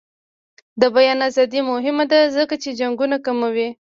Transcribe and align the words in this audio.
د 0.81 0.83
بیان 0.95 1.19
ازادي 1.29 1.61
مهمه 1.71 2.05
ده 2.11 2.19
ځکه 2.37 2.55
چې 2.63 2.69
جنګونه 2.79 3.17
کموي. 3.25 3.69